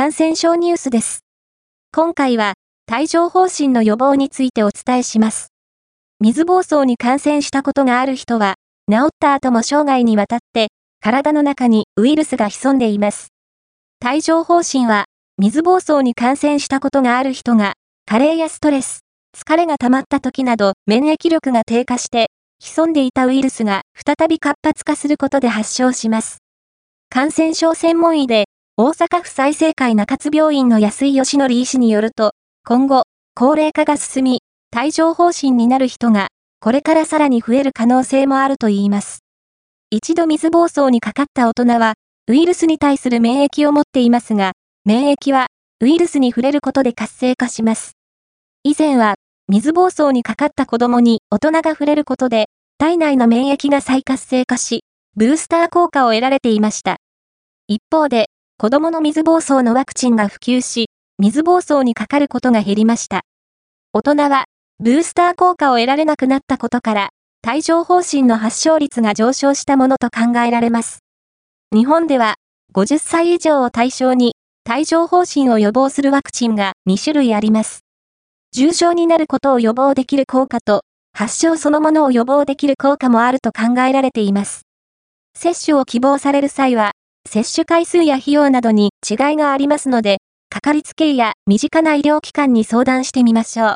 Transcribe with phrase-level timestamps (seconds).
[0.00, 1.26] 感染症ニュースです。
[1.92, 2.54] 今回は、
[2.90, 5.52] 帯状疱疹の予防についてお伝えします。
[6.20, 8.54] 水疱瘡に感染したことがある人は、
[8.90, 10.68] 治った後も生涯にわたって、
[11.02, 13.28] 体の中にウイルスが潜んでいます。
[14.02, 15.04] 帯状疱疹は、
[15.36, 17.74] 水疱瘡に感染したことがある人が、
[18.06, 19.00] 加齢やストレス、
[19.36, 26.38] 疲れが溜まった時など免疫力が低下して、潜んでいたウイルスが再び活発化することで発症します。
[27.10, 28.46] 感染症専門医で、
[28.82, 32.32] 大阪府再生会中津病院の安井義則医師によると、
[32.66, 33.02] 今後、
[33.34, 34.42] 高齢化が進み、
[34.74, 36.28] 帯状疱疹になる人が、
[36.60, 39.18] これからさらに増える可能性もあるといいます。
[39.90, 44.52] 一度水疱瘡にかかった大人は、ウイルスに対する免疫を持っていますが、
[44.86, 45.48] 免疫は、
[45.82, 47.98] ウイルスに触れることで活性化します。
[48.62, 49.16] 以前は、
[49.46, 52.46] 水疱瘡にかかった子供に大人が触れることで、
[52.78, 54.84] 体内の免疫が再活性化し、
[55.16, 56.96] ブースター効果を得られていました。
[57.68, 58.30] 一方で、
[58.60, 63.22] 子供の水疱瘡のワクチンが普及し、水疱瘡にかかることが減りました。
[63.94, 64.44] 大人は、
[64.78, 67.08] ブースター効果を得られなくなったことから、
[67.48, 70.98] 帯状疱疹の発症率が上昇したものと考えられます。
[71.74, 72.34] 日本では、
[72.74, 74.34] 50歳以上を対象に、
[74.70, 77.80] 帯状疱疹を予防するワクチンが2種類あります。
[78.52, 80.82] 重症になることを予防できる効果と、
[81.14, 84.66] 発症そのものを予防できる効果もあると考えられています。
[85.34, 86.92] 接種を希望される際は、
[87.28, 90.18] 接種回数や費用などに違いがありますので、
[90.48, 93.68] かかりつけ医や身近な医療機関に相談してみましょう。